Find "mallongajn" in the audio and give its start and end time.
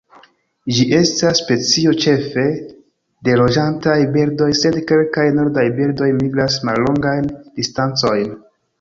6.71-7.35